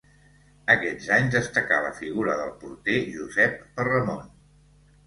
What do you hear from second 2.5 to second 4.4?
porter Josep Perramon.